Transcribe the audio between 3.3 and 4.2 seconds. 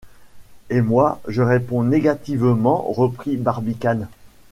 Barbicane.